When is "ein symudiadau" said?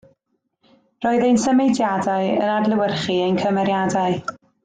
1.27-2.31